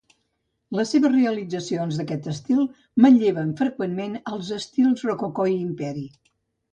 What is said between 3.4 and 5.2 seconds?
freqüentment als estils